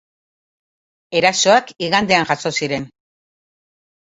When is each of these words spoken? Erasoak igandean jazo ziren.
Erasoak 1.19 1.69
igandean 1.89 2.27
jazo 2.31 2.53
ziren. 2.63 2.89